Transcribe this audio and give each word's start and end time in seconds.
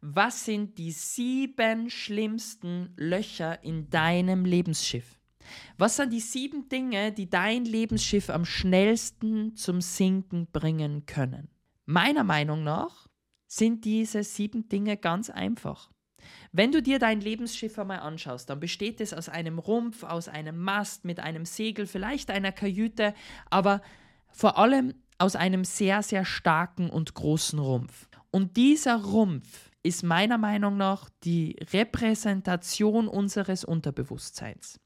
was 0.00 0.44
sind 0.44 0.78
die 0.78 0.92
sieben 0.92 1.90
schlimmsten 1.90 2.92
Löcher 2.96 3.62
in 3.64 3.90
deinem 3.90 4.44
Lebensschiff? 4.44 5.18
Was 5.76 5.96
sind 5.96 6.12
die 6.12 6.20
sieben 6.20 6.68
Dinge, 6.68 7.12
die 7.12 7.28
dein 7.28 7.64
Lebensschiff 7.64 8.30
am 8.30 8.44
schnellsten 8.44 9.56
zum 9.56 9.80
Sinken 9.80 10.46
bringen 10.52 11.06
können? 11.06 11.48
Meiner 11.86 12.24
Meinung 12.24 12.64
nach 12.64 13.08
sind 13.46 13.84
diese 13.84 14.22
sieben 14.22 14.68
Dinge 14.68 14.96
ganz 14.96 15.30
einfach. 15.30 15.90
Wenn 16.52 16.72
du 16.72 16.82
dir 16.82 16.98
dein 16.98 17.20
Lebensschiff 17.20 17.78
einmal 17.78 18.00
anschaust, 18.00 18.50
dann 18.50 18.60
besteht 18.60 19.00
es 19.00 19.14
aus 19.14 19.28
einem 19.28 19.58
Rumpf, 19.58 20.04
aus 20.04 20.28
einem 20.28 20.58
Mast, 20.58 21.04
mit 21.04 21.20
einem 21.20 21.44
Segel, 21.44 21.86
vielleicht 21.86 22.30
einer 22.30 22.52
Kajüte, 22.52 23.14
aber 23.50 23.80
vor 24.30 24.58
allem 24.58 24.94
aus 25.18 25.34
einem 25.34 25.64
sehr, 25.64 26.02
sehr 26.02 26.24
starken 26.24 26.90
und 26.90 27.14
großen 27.14 27.58
Rumpf. 27.58 28.08
Und 28.30 28.56
dieser 28.56 29.02
Rumpf 29.02 29.67
ist 29.88 30.02
meiner 30.02 30.38
Meinung 30.38 30.76
nach 30.76 31.08
die 31.24 31.56
Repräsentation 31.72 33.08
unseres 33.08 33.64
Unterbewusstseins. 33.64 34.78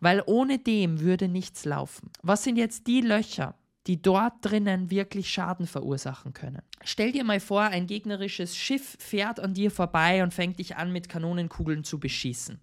Weil 0.00 0.22
ohne 0.26 0.58
dem 0.58 1.00
würde 1.00 1.28
nichts 1.28 1.64
laufen. 1.64 2.10
Was 2.22 2.44
sind 2.44 2.56
jetzt 2.56 2.86
die 2.86 3.00
Löcher, 3.00 3.54
die 3.86 4.00
dort 4.00 4.34
drinnen 4.42 4.90
wirklich 4.90 5.30
Schaden 5.30 5.66
verursachen 5.66 6.32
können. 6.32 6.62
Stell 6.84 7.12
dir 7.12 7.24
mal 7.24 7.40
vor, 7.40 7.62
ein 7.62 7.86
gegnerisches 7.86 8.56
Schiff 8.56 8.96
fährt 9.00 9.40
an 9.40 9.54
dir 9.54 9.70
vorbei 9.70 10.22
und 10.22 10.32
fängt 10.32 10.58
dich 10.58 10.76
an, 10.76 10.92
mit 10.92 11.08
Kanonenkugeln 11.08 11.82
zu 11.82 11.98
beschießen. 11.98 12.60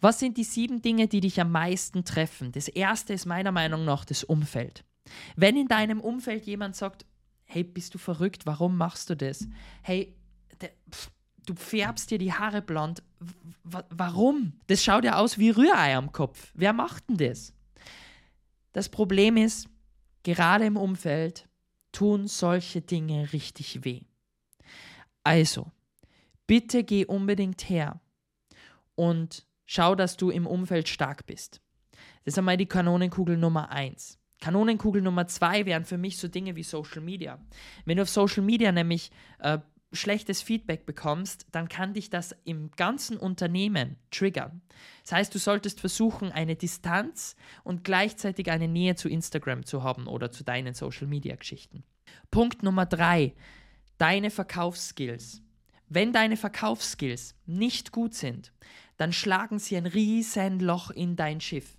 Was 0.00 0.18
sind 0.18 0.38
die 0.38 0.44
sieben 0.44 0.80
Dinge, 0.80 1.08
die 1.08 1.20
dich 1.20 1.40
am 1.40 1.52
meisten 1.52 2.04
treffen? 2.04 2.52
Das 2.52 2.68
erste 2.68 3.12
ist 3.12 3.26
meiner 3.26 3.52
Meinung 3.52 3.84
nach 3.84 4.04
das 4.04 4.24
Umfeld. 4.24 4.84
Wenn 5.36 5.56
in 5.56 5.68
deinem 5.68 6.00
Umfeld 6.00 6.46
jemand 6.46 6.74
sagt, 6.74 7.04
hey, 7.44 7.62
bist 7.62 7.94
du 7.94 7.98
verrückt, 7.98 8.46
warum 8.46 8.76
machst 8.76 9.10
du 9.10 9.14
das? 9.14 9.46
Hey, 9.82 10.16
der, 10.60 10.70
pff, 10.90 11.10
du 11.46 11.54
färbst 11.54 12.10
dir 12.10 12.18
die 12.18 12.32
Haare 12.32 12.60
blond, 12.60 13.02
w 13.64 13.78
warum? 13.90 14.52
Das 14.66 14.84
schaut 14.84 15.04
ja 15.04 15.16
aus 15.16 15.38
wie 15.38 15.50
Rührei 15.50 15.96
am 15.96 16.12
Kopf. 16.12 16.52
Wer 16.54 16.72
macht 16.72 17.08
denn 17.08 17.16
das? 17.16 17.54
Das 18.72 18.88
Problem 18.88 19.36
ist, 19.36 19.68
gerade 20.22 20.66
im 20.66 20.76
Umfeld 20.76 21.48
tun 21.92 22.28
solche 22.28 22.82
Dinge 22.82 23.32
richtig 23.32 23.84
weh. 23.84 24.02
Also, 25.24 25.72
bitte 26.46 26.84
geh 26.84 27.06
unbedingt 27.06 27.68
her 27.68 28.00
und 28.94 29.46
schau, 29.64 29.94
dass 29.94 30.16
du 30.16 30.30
im 30.30 30.46
Umfeld 30.46 30.88
stark 30.88 31.26
bist. 31.26 31.62
Das 32.24 32.34
ist 32.34 32.38
einmal 32.38 32.56
die 32.56 32.66
Kanonenkugel 32.66 33.36
Nummer 33.36 33.70
1. 33.70 34.18
Kanonenkugel 34.40 35.00
Nummer 35.00 35.26
2 35.26 35.64
wären 35.64 35.84
für 35.84 35.96
mich 35.96 36.18
so 36.18 36.28
Dinge 36.28 36.56
wie 36.56 36.62
Social 36.62 37.00
Media. 37.00 37.38
Wenn 37.84 37.96
du 37.96 38.02
auf 38.02 38.10
Social 38.10 38.42
Media 38.42 38.70
nämlich 38.70 39.10
äh, 39.38 39.58
schlechtes 39.92 40.42
Feedback 40.42 40.86
bekommst, 40.86 41.46
dann 41.52 41.68
kann 41.68 41.94
dich 41.94 42.10
das 42.10 42.34
im 42.44 42.70
ganzen 42.72 43.16
Unternehmen 43.16 43.96
triggern. 44.10 44.62
Das 45.02 45.12
heißt, 45.12 45.34
du 45.34 45.38
solltest 45.38 45.80
versuchen, 45.80 46.32
eine 46.32 46.56
Distanz 46.56 47.36
und 47.64 47.84
gleichzeitig 47.84 48.50
eine 48.50 48.68
Nähe 48.68 48.96
zu 48.96 49.08
Instagram 49.08 49.64
zu 49.64 49.82
haben 49.82 50.06
oder 50.06 50.30
zu 50.30 50.44
deinen 50.44 50.74
Social-Media-Geschichten. 50.74 51.84
Punkt 52.30 52.62
Nummer 52.62 52.86
drei, 52.86 53.34
deine 53.98 54.30
Verkaufsskills. 54.30 55.42
Wenn 55.88 56.12
deine 56.12 56.36
Verkaufsskills 56.36 57.34
nicht 57.46 57.92
gut 57.92 58.14
sind, 58.14 58.52
dann 58.96 59.12
schlagen 59.12 59.58
sie 59.58 59.76
ein 59.76 59.86
riesen 59.86 60.58
Loch 60.58 60.90
in 60.90 61.16
dein 61.16 61.40
Schiff, 61.40 61.78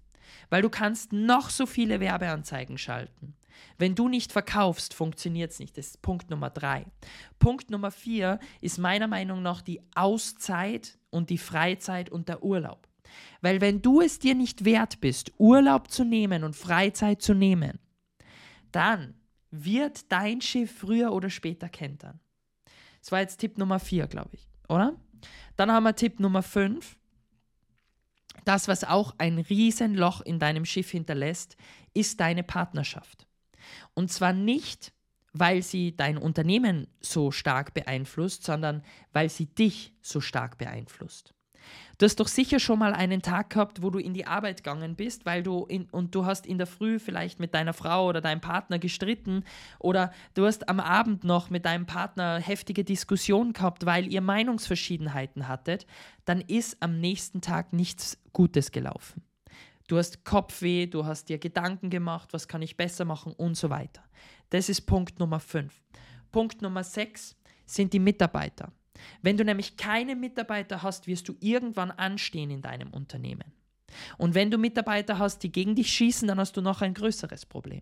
weil 0.49 0.61
du 0.61 0.69
kannst 0.69 1.11
noch 1.11 1.49
so 1.49 1.66
viele 1.66 1.99
Werbeanzeigen 1.99 2.77
schalten. 2.77 3.36
Wenn 3.77 3.95
du 3.95 4.08
nicht 4.08 4.31
verkaufst, 4.31 4.94
funktioniert 4.94 5.52
es 5.52 5.59
nicht. 5.59 5.77
Das 5.77 5.88
ist 5.88 6.02
Punkt 6.02 6.30
Nummer 6.30 6.50
drei. 6.50 6.86
Punkt 7.39 7.69
Nummer 7.69 7.91
vier 7.91 8.39
ist 8.61 8.77
meiner 8.77 9.08
Meinung 9.08 9.41
nach 9.41 9.61
die 9.61 9.81
Auszeit 9.95 10.97
und 11.09 11.30
die 11.30 11.38
Freizeit 11.38 12.09
und 12.09 12.30
der 12.30 12.44
Urlaub. 12.44 12.88
Weil 13.41 13.61
wenn 13.61 13.81
du 13.81 14.02
es 14.02 14.19
dir 14.19 14.36
nicht 14.36 14.66
wert 14.66 14.99
bist, 14.99 15.31
Urlaub 15.38 15.89
zu 15.89 16.03
nehmen 16.03 16.44
und 16.44 16.55
Freizeit 16.55 17.21
zu 17.21 17.33
nehmen, 17.33 17.80
dann 18.71 19.15
wird 19.52 20.11
dein 20.11 20.42
Schiff 20.42 20.80
früher 20.80 21.14
oder 21.14 21.30
später 21.30 21.70
kentern. 21.70 22.20
Das 22.99 23.11
war 23.11 23.20
jetzt 23.21 23.37
Tipp 23.37 23.58
Nummer 23.58 23.80
vier, 23.80 24.08
glaube 24.08 24.31
ich, 24.33 24.48
oder? 24.67 24.95
Dann 25.55 25.71
haben 25.71 25.83
wir 25.83 25.95
Tipp 25.95 26.20
Nummer 26.20 26.43
fünf. 26.43 26.98
Das, 28.45 28.67
was 28.67 28.83
auch 28.83 29.15
ein 29.17 29.39
Riesenloch 29.39 30.21
in 30.21 30.39
deinem 30.39 30.65
Schiff 30.65 30.92
hinterlässt, 30.92 31.58
ist 31.93 32.20
deine 32.20 32.43
Partnerschaft. 32.43 33.27
Und 33.94 34.11
zwar 34.11 34.33
nicht, 34.33 34.94
weil 35.33 35.61
sie 35.61 35.95
dein 35.95 36.17
Unternehmen 36.17 36.88
so 37.00 37.32
stark 37.32 37.73
beeinflusst, 37.73 38.44
sondern 38.44 38.83
weil 39.14 39.30
sie 39.30 39.45
dich 39.45 39.94
so 40.02 40.22
stark 40.22 40.58
beeinflusst. 40.58 41.33
Du 41.98 42.05
hast 42.05 42.20
doch 42.20 42.28
sicher 42.28 42.60
schon 42.60 42.80
mal 42.80 42.94
einen 42.94 43.22
Tag 43.22 43.50
gehabt, 43.50 43.82
wo 43.82 43.89
du 43.89 44.00
in 44.00 44.14
die 44.14 44.28
Arbeit 44.28 44.58
gegangen 44.64 44.95
bist, 44.95 45.26
weil 45.26 45.42
du 45.42 45.66
in, 45.66 45.86
und 45.89 46.14
du 46.14 46.26
hast 46.26 46.45
in 46.45 46.58
der 46.58 46.67
Früh 46.67 47.00
vielleicht 47.00 47.39
mit 47.39 47.54
deiner 47.54 47.73
Frau 47.73 48.08
oder 48.08 48.22
deinem 48.22 48.39
Partner 48.39 48.78
gestritten 48.78 49.44
oder 49.80 50.11
du 50.36 50.45
hast 50.45 50.70
am 50.70 50.80
Abend 50.80 51.23
noch 51.23 51.49
mit 51.49 51.66
deinem 51.66 51.86
Partner 51.86 52.39
heftige 52.39 52.84
Diskussionen 52.84 53.54
gehabt, 53.54 53.86
weil 53.86 54.08
ihr 54.08 54.22
Meinungsverschiedenheiten 54.22 55.48
hattet, 55.48 55.88
dann 56.26 56.42
ist 56.42 56.78
am 56.82 56.99
nächsten 56.99 57.42
Tag 57.42 57.73
nichts 57.73 58.17
Gutes 58.32 58.72
gelaufen. 58.72 59.27
Du 59.87 59.98
hast 59.98 60.25
Kopfweh, 60.25 60.86
du 60.86 61.05
hast 61.05 61.30
dir 61.30 61.37
Gedanken 61.37 61.89
gemacht, 61.89 62.33
was 62.33 62.49
kann 62.49 62.61
ich 62.61 62.75
besser 62.75 63.05
machen 63.05 63.31
und 63.33 63.55
so 63.55 63.70
weiter. 63.70 64.03
Das 64.49 64.67
ist 64.67 64.81
Punkt 64.81 65.20
Nummer 65.20 65.39
5. 65.39 65.73
Punkt 66.31 66.61
Nummer 66.61 66.83
6 66.83 67.36
sind 67.65 67.93
die 67.93 67.99
Mitarbeiter. 67.99 68.71
Wenn 69.21 69.37
du 69.37 69.45
nämlich 69.45 69.77
keine 69.77 70.15
Mitarbeiter 70.15 70.83
hast, 70.83 71.08
wirst 71.08 71.30
du 71.30 71.36
irgendwann 71.39 71.92
anstehen 71.92 72.49
in 72.49 72.61
deinem 72.61 72.89
Unternehmen. 72.89 73.53
Und 74.17 74.36
wenn 74.36 74.52
du 74.52 74.58
Mitarbeiter 74.58 75.17
hast, 75.20 75.39
die 75.43 75.52
gegen 75.52 75.75
dich 75.75 75.92
schießen, 75.93 76.27
dann 76.27 76.39
hast 76.39 76.58
du 76.58 76.61
noch 76.61 76.81
ein 76.81 76.93
größeres 76.93 77.45
Problem. 77.45 77.81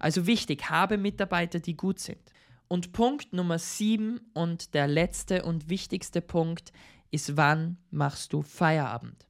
Also 0.00 0.26
wichtig, 0.26 0.68
habe 0.68 0.98
Mitarbeiter, 0.98 1.60
die 1.60 1.76
gut 1.76 2.00
sind. 2.00 2.32
Und 2.66 2.92
Punkt 2.92 3.32
Nummer 3.32 3.58
7 3.58 4.20
und 4.34 4.74
der 4.74 4.88
letzte 4.88 5.44
und 5.44 5.68
wichtigste 5.68 6.20
Punkt 6.20 6.72
ist, 7.12 7.36
wann 7.36 7.78
machst 7.90 8.32
du 8.32 8.42
Feierabend? 8.42 9.29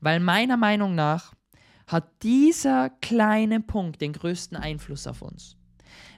Weil 0.00 0.20
meiner 0.20 0.56
Meinung 0.56 0.94
nach 0.94 1.32
hat 1.86 2.22
dieser 2.22 2.90
kleine 2.90 3.60
Punkt 3.60 4.00
den 4.00 4.12
größten 4.12 4.56
Einfluss 4.56 5.06
auf 5.06 5.22
uns. 5.22 5.56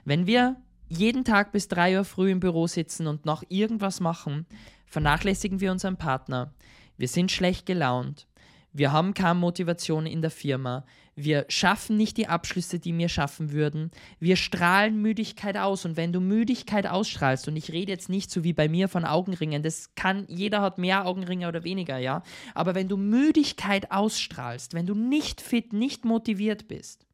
Wenn 0.05 0.25
wir 0.25 0.55
jeden 0.87 1.25
Tag 1.25 1.51
bis 1.51 1.67
drei 1.67 1.97
Uhr 1.97 2.05
früh 2.05 2.31
im 2.31 2.39
Büro 2.39 2.67
sitzen 2.67 3.07
und 3.07 3.25
noch 3.25 3.43
irgendwas 3.49 3.99
machen, 3.99 4.45
vernachlässigen 4.85 5.59
wir 5.59 5.71
unseren 5.71 5.97
Partner, 5.97 6.53
wir 6.95 7.09
sind 7.09 7.31
schlecht 7.31 7.65
gelaunt, 7.65 8.27
wir 8.71 8.91
haben 8.91 9.13
keine 9.13 9.39
Motivation 9.39 10.05
in 10.05 10.21
der 10.21 10.31
Firma. 10.31 10.85
Wir 11.19 11.45
schaffen 11.49 11.97
nicht 11.97 12.17
die 12.17 12.27
Abschlüsse, 12.27 12.77
die 12.77 12.95
wir 12.95 13.09
schaffen 13.09 13.51
würden. 13.51 13.89
Wir 14.19 14.35
strahlen 14.35 15.01
Müdigkeit 15.01 15.57
aus. 15.57 15.83
Und 15.83 15.97
wenn 15.97 16.13
du 16.13 16.19
Müdigkeit 16.19 16.85
ausstrahlst, 16.85 17.47
und 17.47 17.55
ich 17.55 17.71
rede 17.71 17.91
jetzt 17.91 18.07
nicht 18.07 18.29
so 18.29 18.43
wie 18.43 18.53
bei 18.53 18.69
mir 18.69 18.87
von 18.87 19.03
Augenringen, 19.03 19.63
das 19.63 19.95
kann, 19.95 20.25
jeder 20.27 20.61
hat 20.61 20.77
mehr 20.77 21.07
Augenringe 21.07 21.47
oder 21.47 21.63
weniger, 21.63 21.97
ja. 21.97 22.21
Aber 22.53 22.75
wenn 22.75 22.87
du 22.87 22.97
Müdigkeit 22.97 23.91
ausstrahlst, 23.91 24.75
wenn 24.75 24.85
du 24.85 24.93
nicht 24.93 25.41
fit, 25.41 25.73
nicht 25.73 26.05
motiviert 26.05 26.67
bist, 26.67 27.07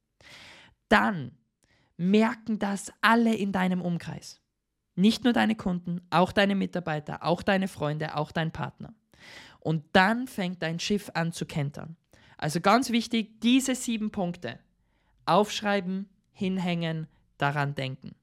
dann 0.89 1.31
merken 1.95 2.59
das 2.59 2.91
alle 2.99 3.33
in 3.33 3.53
deinem 3.53 3.81
Umkreis. 3.81 4.41
Nicht 4.95 5.23
nur 5.23 5.31
deine 5.31 5.55
Kunden, 5.55 6.01
auch 6.09 6.33
deine 6.33 6.55
Mitarbeiter, 6.55 7.23
auch 7.23 7.41
deine 7.41 7.69
Freunde, 7.69 8.17
auch 8.17 8.33
dein 8.33 8.51
Partner. 8.51 8.93
Und 9.61 9.85
dann 9.93 10.27
fängt 10.27 10.61
dein 10.61 10.81
Schiff 10.81 11.09
an 11.13 11.31
zu 11.31 11.45
kentern. 11.45 11.95
Also 12.37 12.61
ganz 12.61 12.89
wichtig, 12.89 13.39
diese 13.41 13.75
sieben 13.75 14.11
Punkte 14.11 14.59
aufschreiben, 15.25 16.09
hinhängen, 16.31 17.07
daran 17.37 17.75
denken. 17.75 18.15